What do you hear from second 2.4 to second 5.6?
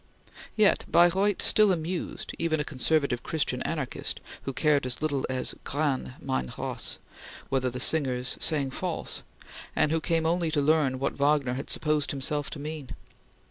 a conservative Christian anarchist who cared as little as